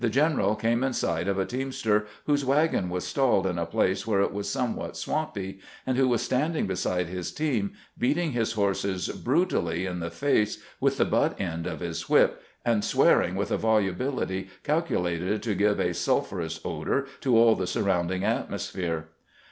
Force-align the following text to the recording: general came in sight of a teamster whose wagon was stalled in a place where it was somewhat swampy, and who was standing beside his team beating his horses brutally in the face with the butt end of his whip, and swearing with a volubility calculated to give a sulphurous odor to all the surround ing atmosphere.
general 0.09 0.55
came 0.55 0.83
in 0.83 0.93
sight 0.93 1.27
of 1.27 1.37
a 1.37 1.45
teamster 1.45 2.07
whose 2.25 2.43
wagon 2.43 2.89
was 2.89 3.05
stalled 3.05 3.45
in 3.45 3.59
a 3.59 3.67
place 3.67 4.07
where 4.07 4.19
it 4.21 4.33
was 4.33 4.49
somewhat 4.49 4.97
swampy, 4.97 5.59
and 5.85 5.95
who 5.95 6.07
was 6.07 6.23
standing 6.23 6.65
beside 6.65 7.05
his 7.05 7.31
team 7.31 7.73
beating 7.95 8.31
his 8.31 8.53
horses 8.53 9.09
brutally 9.09 9.85
in 9.85 9.99
the 9.99 10.09
face 10.09 10.59
with 10.79 10.97
the 10.97 11.05
butt 11.05 11.39
end 11.39 11.67
of 11.67 11.81
his 11.81 12.09
whip, 12.09 12.41
and 12.65 12.83
swearing 12.83 13.35
with 13.35 13.51
a 13.51 13.57
volubility 13.57 14.49
calculated 14.63 15.43
to 15.43 15.53
give 15.53 15.79
a 15.79 15.93
sulphurous 15.93 16.59
odor 16.65 17.05
to 17.19 17.37
all 17.37 17.53
the 17.55 17.67
surround 17.67 18.09
ing 18.11 18.23
atmosphere. 18.23 19.09